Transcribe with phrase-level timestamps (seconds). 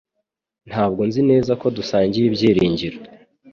[0.69, 2.97] Ntabwo nzi neza ko dusangiye ibyiringiro